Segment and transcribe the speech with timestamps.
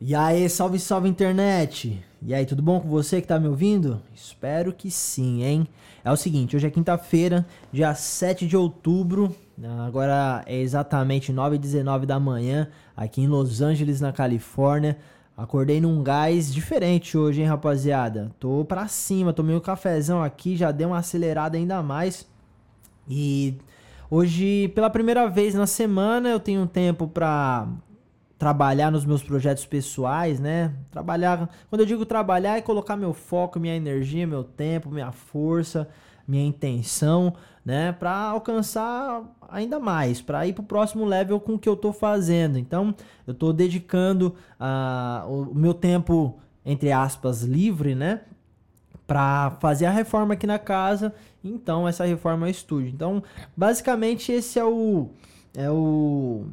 [0.00, 2.00] E aí, salve, salve internet!
[2.22, 4.00] E aí, tudo bom com você que tá me ouvindo?
[4.14, 5.66] Espero que sim, hein?
[6.04, 9.34] É o seguinte, hoje é quinta-feira, dia 7 de outubro,
[9.84, 14.96] agora é exatamente 9h19 da manhã, aqui em Los Angeles, na Califórnia.
[15.36, 18.30] Acordei num gás diferente hoje, hein, rapaziada?
[18.38, 22.24] Tô pra cima, tomei um cafezão aqui, já dei uma acelerada ainda mais.
[23.08, 23.56] E
[24.08, 27.66] hoje, pela primeira vez na semana, eu tenho tempo pra
[28.38, 30.72] trabalhar nos meus projetos pessoais, né?
[30.90, 35.88] Trabalhar, quando eu digo trabalhar é colocar meu foco, minha energia, meu tempo, minha força,
[36.26, 41.58] minha intenção, né, para alcançar ainda mais, para ir para o próximo level com o
[41.58, 42.58] que eu estou fazendo.
[42.58, 42.94] Então,
[43.26, 48.20] eu estou dedicando uh, o meu tempo entre aspas livre, né,
[49.06, 51.14] para fazer a reforma aqui na casa.
[51.42, 52.90] Então, essa reforma é estúdio.
[52.90, 53.22] Então,
[53.56, 55.08] basicamente esse é o
[55.56, 56.44] é o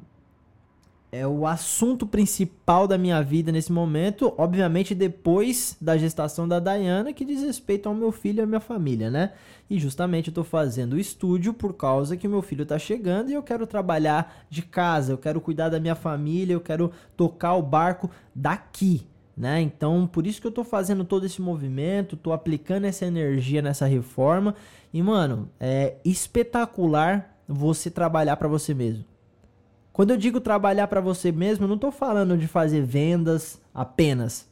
[1.19, 7.13] é o assunto principal da minha vida nesse momento, obviamente depois da gestação da Diana,
[7.13, 9.31] que diz respeito ao meu filho e à minha família, né?
[9.69, 13.30] E justamente eu tô fazendo o estúdio por causa que o meu filho tá chegando
[13.30, 17.53] e eu quero trabalhar de casa, eu quero cuidar da minha família, eu quero tocar
[17.53, 19.07] o barco daqui,
[19.38, 19.61] né?
[19.61, 23.85] Então, por isso que eu tô fazendo todo esse movimento, tô aplicando essa energia nessa
[23.85, 24.53] reforma
[24.94, 29.14] e, mano, é espetacular você trabalhar para você mesmo.
[29.95, 34.45] Quando eu digo trabalhar para você mesmo, eu não estou falando de fazer vendas apenas.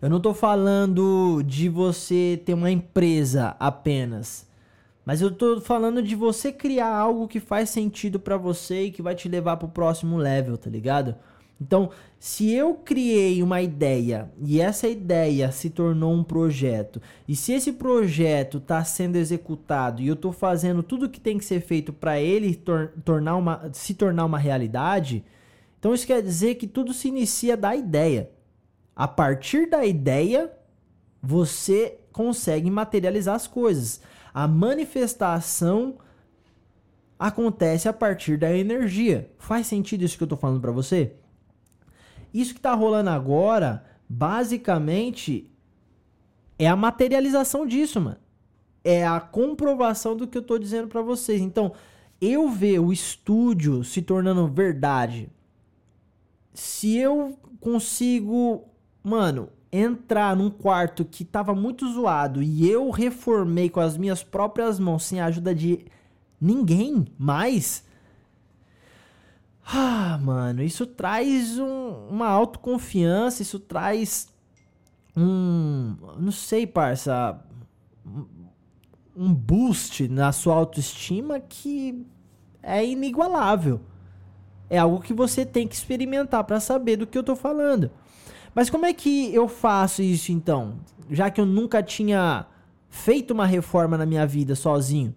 [0.00, 4.46] Eu não estou falando de você ter uma empresa apenas.
[5.04, 9.02] Mas eu estou falando de você criar algo que faz sentido para você e que
[9.02, 11.14] vai te levar para o próximo level, tá ligado?
[11.62, 17.52] Então, se eu criei uma ideia e essa ideia se tornou um projeto, e se
[17.52, 21.60] esse projeto está sendo executado e eu estou fazendo tudo o que tem que ser
[21.60, 25.24] feito para ele tor tornar uma, se tornar uma realidade,
[25.78, 28.30] então isso quer dizer que tudo se inicia da ideia.
[28.94, 30.52] A partir da ideia,
[31.22, 34.00] você consegue materializar as coisas.
[34.34, 35.96] A manifestação
[37.18, 39.30] acontece a partir da energia.
[39.38, 41.12] Faz sentido isso que eu estou falando para você?
[42.32, 45.50] Isso que tá rolando agora, basicamente,
[46.58, 48.18] é a materialização disso, mano.
[48.84, 51.40] É a comprovação do que eu tô dizendo para vocês.
[51.40, 51.72] Então,
[52.20, 55.28] eu ver o estúdio se tornando verdade,
[56.54, 58.64] se eu consigo,
[59.02, 64.78] mano, entrar num quarto que tava muito zoado e eu reformei com as minhas próprias
[64.78, 65.86] mãos sem a ajuda de
[66.40, 67.84] ninguém mais,
[69.64, 74.28] ah, mano, isso traz um, uma autoconfiança, isso traz
[75.16, 75.96] um.
[76.18, 77.38] Não sei, parça.
[79.14, 82.04] Um boost na sua autoestima que
[82.62, 83.80] é inigualável.
[84.68, 87.90] É algo que você tem que experimentar para saber do que eu tô falando.
[88.54, 90.78] Mas como é que eu faço isso então?
[91.10, 92.46] Já que eu nunca tinha
[92.88, 95.14] feito uma reforma na minha vida sozinho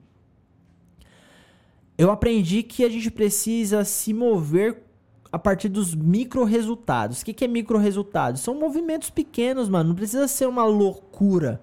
[1.98, 4.84] eu aprendi que a gente precisa se mover
[5.32, 7.22] a partir dos micro resultados.
[7.22, 8.42] O que, que é micro resultados?
[8.42, 9.90] São movimentos pequenos, mano.
[9.90, 11.62] Não precisa ser uma loucura.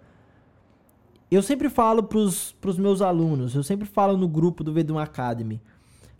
[1.31, 5.63] Eu sempre falo pros, pros meus alunos, eu sempre falo no grupo do Vedum Academy.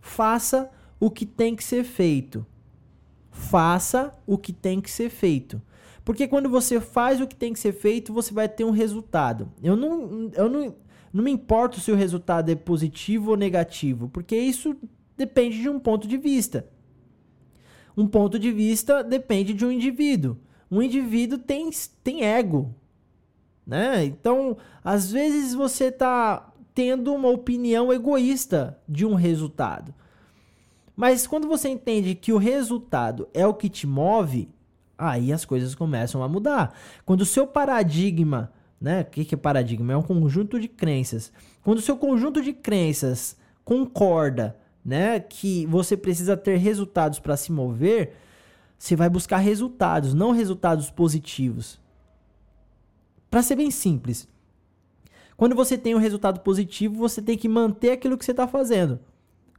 [0.01, 2.43] Faça o que tem que ser feito.
[3.29, 5.61] Faça o que tem que ser feito.
[6.03, 9.51] Porque quando você faz o que tem que ser feito, você vai ter um resultado.
[9.61, 10.75] Eu não, eu não,
[11.13, 14.75] não me importa se o resultado é positivo ou negativo, porque isso
[15.15, 16.67] depende de um ponto de vista.
[17.95, 20.37] Um ponto de vista depende de um indivíduo.
[20.71, 21.69] Um indivíduo tem,
[22.03, 22.73] tem ego,
[23.65, 24.03] né?
[24.03, 29.93] Então, às vezes você está tendo uma opinião egoísta de um resultado.
[30.95, 34.49] Mas quando você entende que o resultado é o que te move,
[34.97, 36.75] aí as coisas começam a mudar.
[37.05, 38.51] Quando o seu paradigma
[38.83, 39.01] né?
[39.01, 39.93] O que é paradigma?
[39.93, 41.31] É um conjunto de crenças.
[41.63, 47.49] Quando o seu conjunto de crenças concorda, né, que você precisa ter resultados para se
[47.49, 48.13] mover,
[48.77, 51.79] você vai buscar resultados, não resultados positivos.
[53.31, 54.27] Para ser bem simples,
[55.37, 58.99] quando você tem um resultado positivo, você tem que manter aquilo que você está fazendo.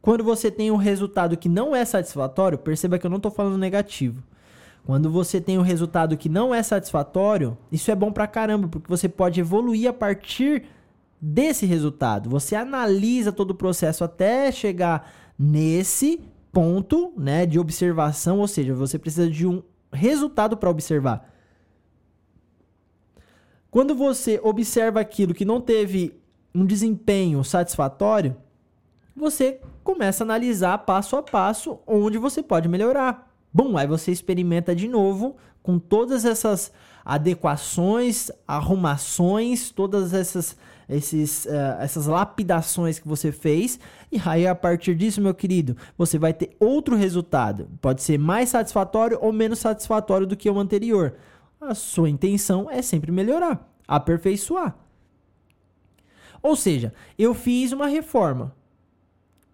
[0.03, 3.57] Quando você tem um resultado que não é satisfatório, perceba que eu não estou falando
[3.57, 4.23] negativo.
[4.85, 8.89] Quando você tem um resultado que não é satisfatório, isso é bom pra caramba, porque
[8.89, 10.65] você pode evoluir a partir
[11.19, 12.29] desse resultado.
[12.29, 16.21] Você analisa todo o processo até chegar nesse
[16.53, 21.33] ponto, né, de observação, ou seja, você precisa de um resultado para observar.
[23.71, 26.21] Quando você observa aquilo que não teve
[26.55, 28.37] um desempenho satisfatório,
[29.17, 34.75] você começa a analisar passo a passo onde você pode melhorar Bom, aí você experimenta
[34.75, 36.73] de novo com todas essas
[37.05, 40.57] adequações, arrumações, todas essas
[40.89, 43.79] esses, uh, essas lapidações que você fez,
[44.13, 47.71] e aí a partir disso, meu querido, você vai ter outro resultado.
[47.81, 51.15] Pode ser mais satisfatório ou menos satisfatório do que o anterior.
[51.61, 54.77] A sua intenção é sempre melhorar, aperfeiçoar.
[56.43, 58.55] Ou seja, eu fiz uma reforma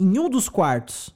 [0.00, 1.14] em um dos quartos.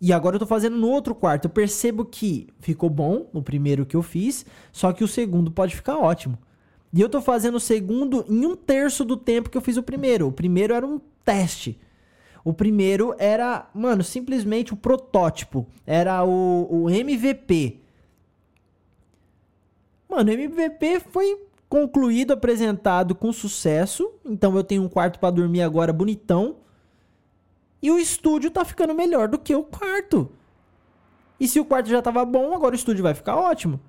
[0.00, 1.46] E agora eu tô fazendo no outro quarto.
[1.46, 5.74] Eu percebo que ficou bom no primeiro que eu fiz, só que o segundo pode
[5.74, 6.38] ficar ótimo.
[6.92, 9.82] E eu tô fazendo o segundo em um terço do tempo que eu fiz o
[9.82, 10.28] primeiro.
[10.28, 11.78] O primeiro era um teste.
[12.44, 15.66] O primeiro era, mano, simplesmente o protótipo.
[15.86, 17.80] Era o, o MVP.
[20.08, 24.10] Mano, o MVP foi concluído, apresentado com sucesso.
[24.24, 26.56] Então eu tenho um quarto para dormir agora bonitão.
[27.82, 30.30] E o estúdio tá ficando melhor do que o quarto.
[31.38, 33.80] E se o quarto já tava bom, agora o estúdio vai ficar ótimo.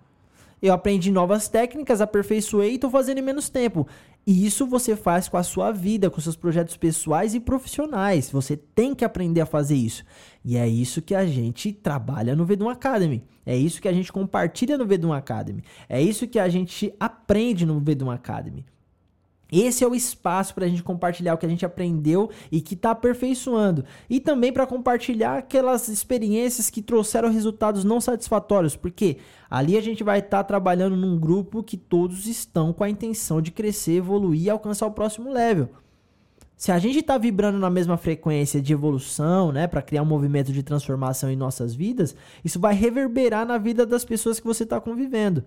[0.62, 3.88] Eu aprendi novas técnicas, aperfeiçoei e estou fazendo em menos tempo.
[4.28, 8.30] E isso você faz com a sua vida, com seus projetos pessoais e profissionais.
[8.30, 10.04] Você tem que aprender a fazer isso.
[10.44, 13.24] E é isso que a gente trabalha no Vedum Academy.
[13.46, 15.64] É isso que a gente compartilha no Vedum Academy.
[15.88, 18.66] É isso que a gente aprende no Vedum Academy.
[19.52, 22.76] Esse é o espaço para a gente compartilhar o que a gente aprendeu e que
[22.76, 23.84] está aperfeiçoando.
[24.10, 28.76] E também para compartilhar aquelas experiências que trouxeram resultados não satisfatórios.
[28.76, 29.18] Porque
[29.50, 33.42] ali a gente vai estar tá trabalhando num grupo que todos estão com a intenção
[33.42, 35.70] de crescer, evoluir e alcançar o próximo level.
[36.60, 40.52] Se a gente está vibrando na mesma frequência de evolução, né, para criar um movimento
[40.52, 42.14] de transformação em nossas vidas,
[42.44, 45.46] isso vai reverberar na vida das pessoas que você está convivendo.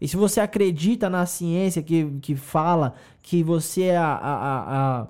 [0.00, 5.06] E se você acredita na ciência que, que fala que você é a, a, a,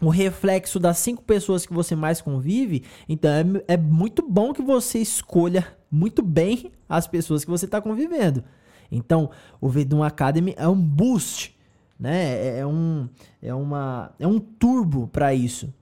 [0.00, 4.62] o reflexo das cinco pessoas que você mais convive, então é, é muito bom que
[4.62, 8.42] você escolha muito bem as pessoas que você está convivendo.
[8.90, 9.30] Então,
[9.60, 11.56] o Vedum Academy é um boost,
[11.98, 12.34] né?
[12.34, 13.08] É, é um,
[13.42, 15.72] é, uma, é um turbo para isso.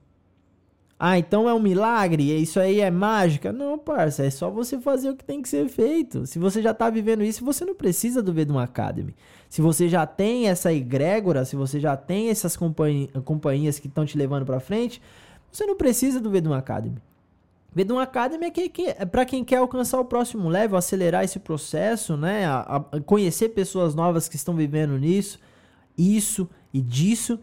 [0.99, 2.23] Ah, então é um milagre?
[2.41, 3.53] Isso aí é mágica?
[3.53, 6.25] Não, parça, é só você fazer o que tem que ser feito.
[6.25, 9.15] Se você já tá vivendo isso, você não precisa do Vedum Academy.
[9.47, 14.05] Se você já tem essa egrégora, se você já tem essas companhi companhias que estão
[14.05, 14.99] te levando para frente,
[15.51, 16.97] você não precisa do Vedum Academy.
[17.75, 21.37] Vedum Academy é, que, que, é para quem quer alcançar o próximo level, acelerar esse
[21.37, 22.47] processo, né?
[22.47, 25.39] A, a conhecer pessoas novas que estão vivendo nisso,
[25.95, 27.39] isso e disso.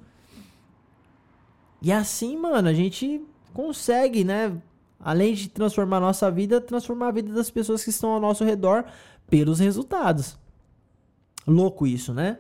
[1.81, 3.23] E assim, mano, a gente
[3.55, 4.61] consegue, né?
[5.01, 8.45] Além de transformar a nossa vida, transformar a vida das pessoas que estão ao nosso
[8.45, 8.85] redor
[9.29, 10.37] pelos resultados.
[11.47, 12.39] Louco isso, né?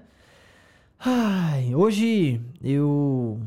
[0.99, 3.39] Ai, hoje eu,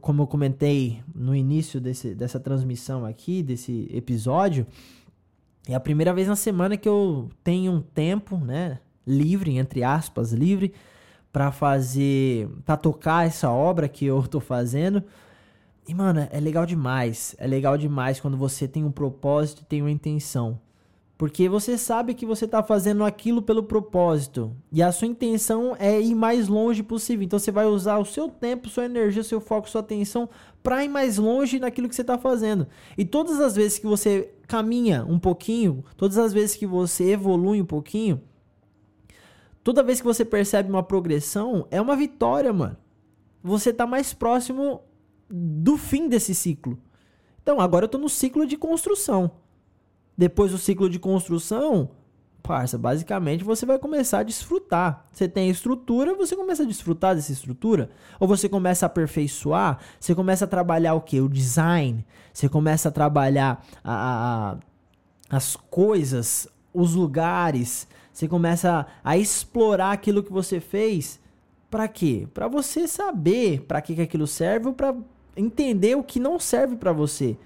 [0.00, 4.66] como eu comentei no início desse, dessa transmissão aqui, desse episódio,
[5.66, 10.32] é a primeira vez na semana que eu tenho um tempo, né, livre, entre aspas,
[10.32, 10.74] livre,
[11.32, 15.02] para fazer, para tocar essa obra que eu tô fazendo.
[15.86, 17.34] E, mano, é legal demais.
[17.38, 20.58] É legal demais quando você tem um propósito e tem uma intenção.
[21.16, 24.54] Porque você sabe que você está fazendo aquilo pelo propósito.
[24.72, 27.24] E a sua intenção é ir mais longe possível.
[27.24, 30.28] Então você vai usar o seu tempo, sua energia, seu foco, sua atenção
[30.62, 32.66] para ir mais longe naquilo que você está fazendo.
[32.98, 37.62] E todas as vezes que você caminha um pouquinho, todas as vezes que você evolui
[37.62, 38.20] um pouquinho,
[39.62, 42.76] toda vez que você percebe uma progressão, é uma vitória, mano.
[43.42, 44.80] Você está mais próximo
[45.28, 46.78] do fim desse ciclo.
[47.42, 49.30] Então, agora eu estou no ciclo de construção.
[50.16, 51.90] Depois do ciclo de construção,
[52.42, 55.06] parça, basicamente você vai começar a desfrutar.
[55.10, 57.90] Você tem estrutura, você começa a desfrutar dessa estrutura.
[58.20, 61.20] Ou você começa a aperfeiçoar, você começa a trabalhar o que?
[61.20, 62.04] O design.
[62.32, 64.56] Você começa a trabalhar a,
[65.30, 67.88] a, as coisas, os lugares.
[68.12, 71.18] Você começa a, a explorar aquilo que você fez.
[71.70, 72.28] Para quê?
[72.32, 74.94] Para você saber para que, que aquilo serve ou para
[75.36, 77.36] entender o que não serve para você.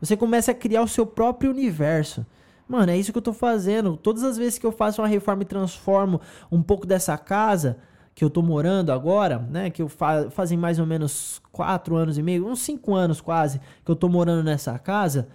[0.00, 2.26] Você começa a criar o seu próprio universo.
[2.68, 3.96] Mano, é isso que eu tô fazendo.
[3.96, 6.20] Todas as vezes que eu faço uma reforma e transformo
[6.50, 7.78] um pouco dessa casa
[8.14, 9.70] que eu tô morando agora, né?
[9.70, 13.60] Que eu fa fazem mais ou menos quatro anos e meio, uns cinco anos quase,
[13.84, 15.28] que eu tô morando nessa casa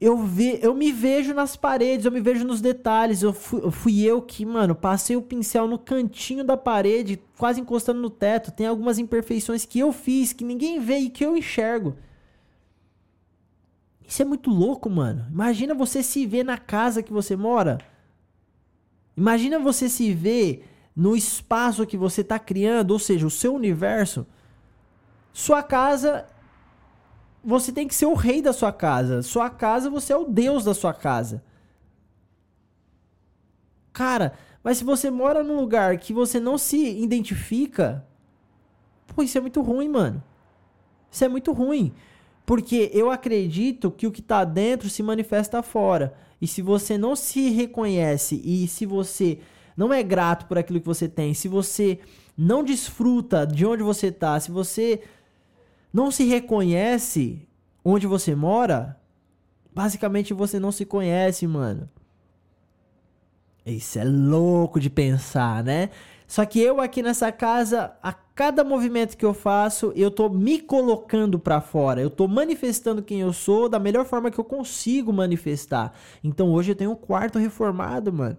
[0.00, 3.22] eu, ve, eu me vejo nas paredes, eu me vejo nos detalhes.
[3.22, 7.60] Eu fui, eu fui, eu que, mano, passei o pincel no cantinho da parede, quase
[7.60, 8.52] encostando no teto.
[8.52, 11.96] Tem algumas imperfeições que eu fiz, que ninguém vê e que eu enxergo.
[14.06, 15.26] Isso é muito louco, mano.
[15.30, 17.78] Imagina você se ver na casa que você mora.
[19.16, 24.26] Imagina você se ver no espaço que você está criando, ou seja, o seu universo.
[25.32, 26.26] Sua casa
[27.46, 29.22] você tem que ser o rei da sua casa.
[29.22, 31.44] Sua casa, você é o deus da sua casa.
[33.92, 34.32] Cara,
[34.64, 38.04] mas se você mora num lugar que você não se identifica,
[39.06, 40.20] pô, isso é muito ruim, mano.
[41.08, 41.94] Isso é muito ruim.
[42.44, 46.14] Porque eu acredito que o que tá dentro se manifesta fora.
[46.40, 49.38] E se você não se reconhece e se você
[49.76, 52.00] não é grato por aquilo que você tem, se você
[52.36, 55.00] não desfruta de onde você tá, se você
[55.96, 57.48] não se reconhece
[57.82, 59.00] onde você mora,
[59.74, 61.88] basicamente você não se conhece, mano.
[63.64, 65.88] Isso é louco de pensar, né?
[66.26, 70.60] Só que eu aqui nessa casa, a cada movimento que eu faço, eu tô me
[70.60, 72.02] colocando para fora.
[72.02, 75.94] Eu tô manifestando quem eu sou da melhor forma que eu consigo manifestar.
[76.22, 78.36] Então hoje eu tenho um quarto reformado, mano.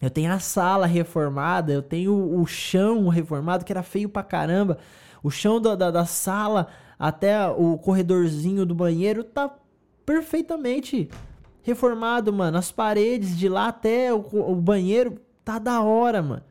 [0.00, 4.78] Eu tenho a sala reformada, eu tenho o chão reformado, que era feio pra caramba.
[5.22, 9.52] O chão da, da, da sala até o corredorzinho do banheiro tá
[10.06, 11.08] perfeitamente
[11.62, 12.58] reformado, mano.
[12.58, 16.42] As paredes de lá até o, o banheiro tá da hora, mano.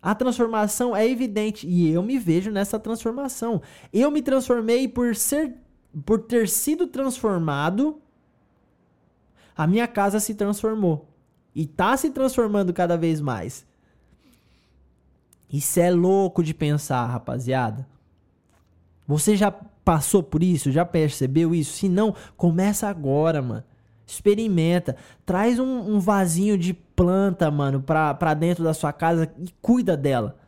[0.00, 3.62] A transformação é evidente e eu me vejo nessa transformação.
[3.92, 5.54] Eu me transformei por ser
[6.04, 8.00] por ter sido transformado.
[9.56, 11.11] A minha casa se transformou
[11.54, 13.66] e tá se transformando cada vez mais.
[15.52, 17.86] Isso é louco de pensar, rapaziada.
[19.06, 20.72] Você já passou por isso?
[20.72, 21.76] Já percebeu isso?
[21.76, 23.64] Se não, começa agora, mano.
[24.06, 24.96] Experimenta.
[25.26, 29.96] Traz um, um vasinho de planta, mano, pra, pra dentro da sua casa e cuida
[29.96, 30.38] dela.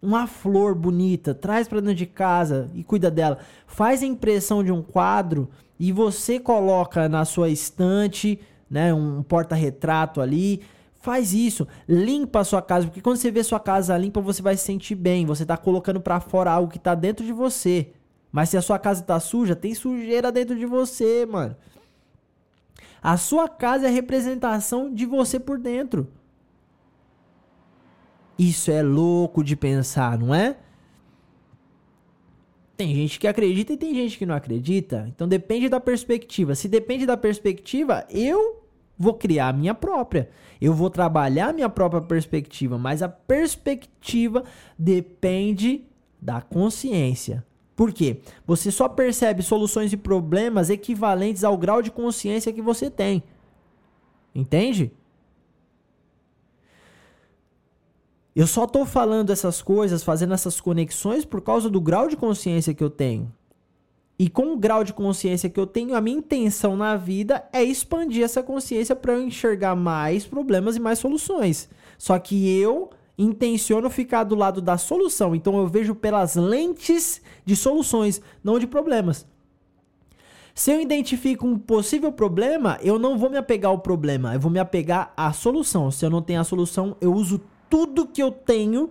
[0.00, 3.38] Uma flor bonita, traz pra dentro de casa e cuida dela.
[3.66, 5.48] Faz a impressão de um quadro
[5.78, 8.38] e você coloca na sua estante,
[8.72, 10.62] né, um porta-retrato ali.
[10.94, 14.56] Faz isso, limpa a sua casa, porque quando você vê sua casa limpa, você vai
[14.56, 15.26] se sentir bem.
[15.26, 17.92] Você tá colocando para fora algo que tá dentro de você.
[18.30, 21.54] Mas se a sua casa tá suja, tem sujeira dentro de você, mano.
[23.02, 26.08] A sua casa é a representação de você por dentro.
[28.38, 30.56] Isso é louco de pensar, não é?
[32.76, 35.04] Tem gente que acredita e tem gente que não acredita.
[35.08, 36.54] Então depende da perspectiva.
[36.54, 38.61] Se depende da perspectiva, eu
[39.02, 40.30] vou criar a minha própria.
[40.60, 44.44] Eu vou trabalhar a minha própria perspectiva, mas a perspectiva
[44.78, 45.84] depende
[46.20, 47.44] da consciência.
[47.74, 48.20] Por quê?
[48.46, 53.24] Você só percebe soluções e problemas equivalentes ao grau de consciência que você tem.
[54.32, 54.92] Entende?
[58.36, 62.72] Eu só estou falando essas coisas, fazendo essas conexões por causa do grau de consciência
[62.72, 63.32] que eu tenho.
[64.18, 67.62] E com o grau de consciência que eu tenho, a minha intenção na vida é
[67.62, 71.68] expandir essa consciência para eu enxergar mais problemas e mais soluções.
[71.98, 75.34] Só que eu intenciono ficar do lado da solução.
[75.34, 79.26] Então eu vejo pelas lentes de soluções, não de problemas.
[80.54, 84.50] Se eu identifico um possível problema, eu não vou me apegar ao problema, eu vou
[84.50, 85.90] me apegar à solução.
[85.90, 87.40] Se eu não tenho a solução, eu uso
[87.70, 88.90] tudo que eu tenho,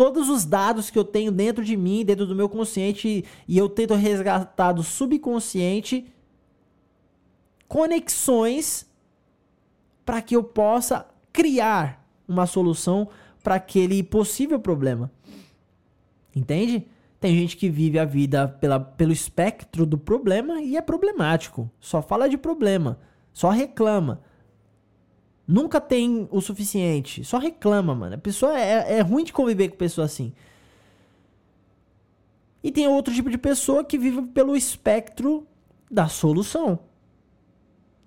[0.00, 3.68] todos os dados que eu tenho dentro de mim, dentro do meu consciente, e eu
[3.68, 6.10] tento resgatar do subconsciente
[7.68, 8.90] conexões
[10.02, 13.10] para que eu possa criar uma solução
[13.42, 15.12] para aquele possível problema.
[16.34, 16.86] Entende?
[17.20, 21.70] Tem gente que vive a vida pela, pelo espectro do problema e é problemático.
[21.78, 22.98] Só fala de problema,
[23.34, 24.22] só reclama.
[25.50, 28.14] Nunca tem o suficiente, só reclama, mano.
[28.14, 30.32] A pessoa é, é ruim de conviver com pessoa assim.
[32.62, 35.46] E tem outro tipo de pessoa que vive pelo espectro
[35.90, 36.78] da solução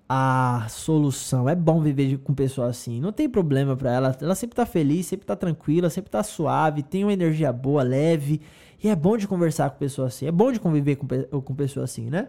[0.08, 1.48] a solução.
[1.48, 3.00] É bom viver com pessoa assim.
[3.00, 4.16] Não tem problema para ela.
[4.20, 8.40] Ela sempre tá feliz, sempre tá tranquila, sempre tá suave, tem uma energia boa, leve.
[8.82, 10.26] E é bom de conversar com pessoa assim.
[10.26, 12.28] É bom de conviver com, com pessoa assim, né?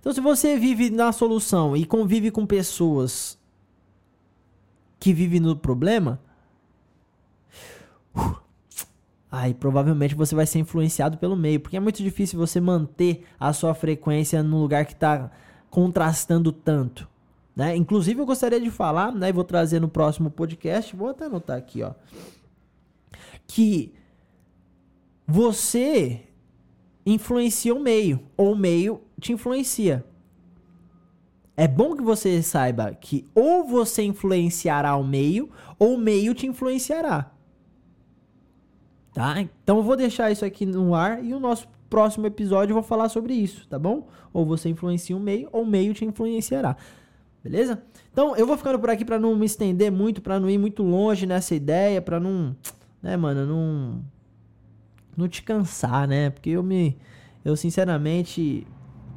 [0.00, 3.36] Então, se você vive na solução e convive com pessoas
[5.06, 6.20] que vivem no problema,
[9.30, 13.52] aí provavelmente você vai ser influenciado pelo meio, porque é muito difícil você manter a
[13.52, 15.30] sua frequência no lugar que está
[15.70, 17.08] contrastando tanto.
[17.54, 17.76] Né?
[17.76, 21.84] Inclusive, eu gostaria de falar, né, vou trazer no próximo podcast, vou até anotar aqui,
[21.84, 21.92] ó,
[23.46, 23.94] que
[25.24, 26.24] você
[27.06, 30.04] influencia o meio, ou o meio te influencia.
[31.56, 35.48] É bom que você saiba que ou você influenciará o meio,
[35.78, 37.30] ou o meio te influenciará.
[39.14, 39.40] Tá?
[39.40, 42.82] Então eu vou deixar isso aqui no ar e o nosso próximo episódio eu vou
[42.82, 44.06] falar sobre isso, tá bom?
[44.32, 46.76] Ou você influencia o meio, ou o meio te influenciará.
[47.42, 47.82] Beleza?
[48.12, 50.82] Então, eu vou ficando por aqui para não me estender muito, para não ir muito
[50.82, 52.56] longe nessa ideia, para não,
[53.00, 54.04] né, mano, não
[55.16, 56.28] não te cansar, né?
[56.28, 56.98] Porque eu me
[57.44, 58.66] eu sinceramente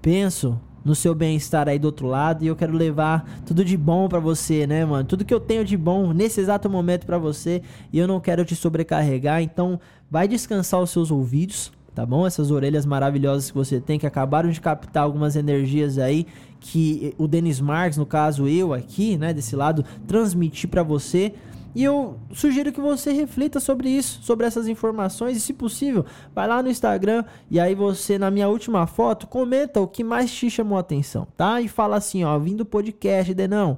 [0.01, 4.07] penso no seu bem-estar aí do outro lado e eu quero levar tudo de bom
[4.07, 5.03] para você, né, mano?
[5.03, 8.45] Tudo que eu tenho de bom nesse exato momento para você e eu não quero
[8.45, 12.25] te sobrecarregar, então vai descansar os seus ouvidos, tá bom?
[12.25, 16.25] Essas orelhas maravilhosas que você tem que acabaram de captar algumas energias aí
[16.59, 21.33] que o Denis Marques, no caso eu aqui, né, desse lado, transmiti para você.
[21.75, 26.47] E eu sugiro que você reflita sobre isso, sobre essas informações e, se possível, vai
[26.47, 30.49] lá no Instagram e aí você, na minha última foto, comenta o que mais te
[30.49, 31.61] chamou a atenção, tá?
[31.61, 33.77] E fala assim, ó, vindo podcast, Denão.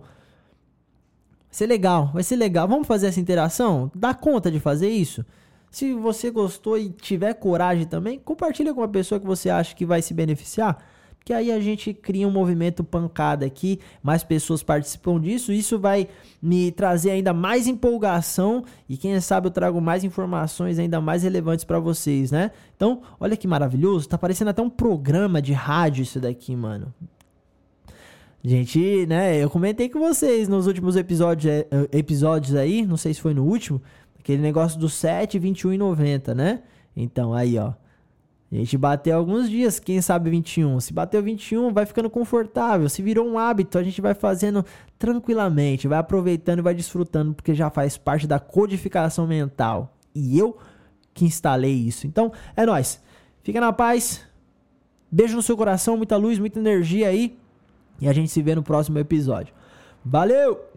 [1.51, 2.67] Vai ser legal, vai ser legal.
[2.67, 3.91] Vamos fazer essa interação?
[3.93, 5.25] Dá conta de fazer isso?
[5.69, 9.85] Se você gostou e tiver coragem também, compartilha com uma pessoa que você acha que
[9.85, 10.77] vai se beneficiar
[11.23, 16.07] que aí a gente cria um movimento pancada aqui, mais pessoas participam disso, isso vai
[16.41, 21.63] me trazer ainda mais empolgação e quem sabe eu trago mais informações ainda mais relevantes
[21.63, 22.51] para vocês, né?
[22.75, 26.93] Então, olha que maravilhoso, tá parecendo até um programa de rádio isso daqui, mano.
[28.43, 33.21] Gente, né, eu comentei com vocês nos últimos episódios, é, episódios aí, não sei se
[33.21, 33.79] foi no último,
[34.19, 36.63] aquele negócio do 7, 21 e 90, né?
[36.95, 37.73] Então, aí, ó.
[38.51, 40.81] A gente bateu alguns dias, quem sabe 21.
[40.81, 42.89] Se bateu 21, vai ficando confortável.
[42.89, 44.65] Se virou um hábito, a gente vai fazendo
[44.99, 49.95] tranquilamente, vai aproveitando e vai desfrutando, porque já faz parte da codificação mental.
[50.13, 50.57] E eu
[51.13, 52.05] que instalei isso.
[52.05, 53.01] Então, é nós.
[53.41, 54.21] Fica na paz.
[55.09, 57.37] Beijo no seu coração, muita luz, muita energia aí.
[58.01, 59.53] E a gente se vê no próximo episódio.
[60.03, 60.70] Valeu!